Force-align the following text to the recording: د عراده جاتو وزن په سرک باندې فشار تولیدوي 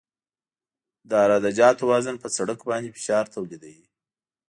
د 1.09 1.11
عراده 1.23 1.51
جاتو 1.59 1.83
وزن 1.91 2.15
په 2.23 2.27
سرک 2.35 2.59
باندې 2.69 2.93
فشار 2.95 3.25
تولیدوي 3.35 3.85